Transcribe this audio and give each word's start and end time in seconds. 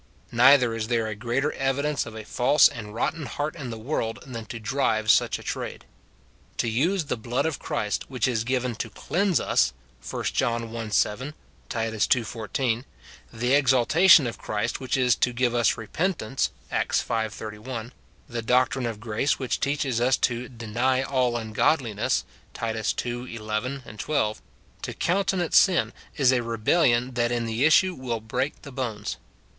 Neither 0.31 0.73
is 0.73 0.87
there 0.87 1.05
a 1.05 1.13
greater 1.13 1.51
evidence 1.51 2.07
of 2.07 2.15
a 2.15 2.23
false 2.25 2.67
and 2.67 2.95
rotten 2.95 3.27
heart 3.27 3.55
in 3.55 3.69
the 3.69 3.77
world 3.77 4.17
than 4.25 4.45
to 4.47 4.59
drive 4.59 5.11
such 5.11 5.37
a 5.37 5.43
trade. 5.43 5.85
To 6.57 6.67
use 6.67 7.03
the 7.05 7.15
blood 7.15 7.45
of 7.45 7.59
Christ, 7.59 8.05
which 8.09 8.27
is 8.27 8.43
given 8.43 8.73
to 8.77 8.89
cleanse 8.89 9.39
us, 9.39 9.73
1 10.09 10.23
John 10.33 10.75
i. 10.75 10.89
7, 10.89 11.35
Tit. 11.69 12.15
ii. 12.15 12.23
14; 12.23 12.83
the 13.31 13.53
exaltation 13.53 14.25
of 14.25 14.39
Christ, 14.39 14.79
which 14.79 14.97
is 14.97 15.13
to 15.17 15.31
give 15.33 15.53
us 15.53 15.77
repentance, 15.77 16.49
Acts 16.71 16.99
V. 17.03 17.13
ol; 17.55 17.89
the 18.27 18.41
doctrine 18.41 18.87
of 18.87 18.99
grace, 18.99 19.37
which 19.37 19.59
teaches 19.59 20.01
us 20.01 20.17
to 20.17 20.49
deny 20.49 21.03
all 21.03 21.33
SIN 21.33 21.49
IN 21.49 21.53
BELIEVERS. 21.53 22.23
165 22.55 22.65
ungodliness, 22.73 22.95
Tit. 22.95 23.05
ii. 23.05 23.35
11, 23.35 23.97
12, 23.99 24.41
to 24.81 24.93
countenance 24.95 25.57
sm, 25.59 25.89
is 26.17 26.31
a 26.31 26.41
rebellion 26.41 27.11
that 27.11 27.31
in 27.31 27.45
the 27.45 27.63
issue 27.65 27.93
will 27.93 28.19
break 28.19 28.63
the 28.63 28.71
bones. 28.71 29.17